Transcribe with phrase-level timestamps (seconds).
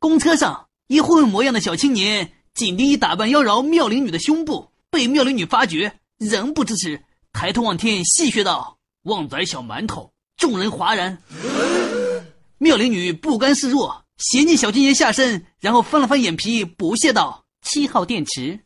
[0.00, 7.02] 公车上，一混混模样的小青年紧盯一打扮妖娆妙龄女的胸部，被妙龄女发觉，仍不支持，
[7.34, 10.10] 抬头望天戏谑道：“旺仔小馒头。”
[10.40, 11.18] 众人哗然。
[12.56, 18.58] 妙龄女不甘示弱，嫌弃小青年下身，然后翻了翻眼皮，不屑道：“七号电池。”